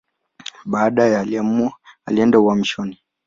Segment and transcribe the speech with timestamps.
[0.65, 1.41] Baadaye
[2.07, 2.99] alienda uhamishoni.